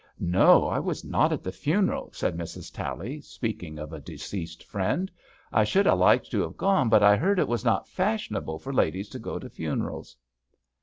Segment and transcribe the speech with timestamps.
[0.39, 2.73] "No, I was not at the funeral," said Mrs.
[2.73, 5.11] Tally, speaking of a deceased friend,"
[5.53, 8.73] I should ha' liked to have gone, but I heard it was not fashionable for
[8.73, 10.15] ladies to go to fiinerals."